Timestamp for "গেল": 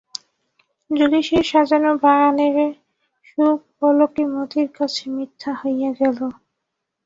5.99-6.17